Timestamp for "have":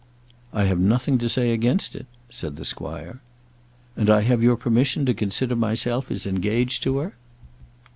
0.63-0.79, 4.21-4.41